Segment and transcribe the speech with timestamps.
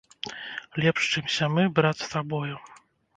[0.83, 2.57] Лепш, чымся мы, брат, з табою!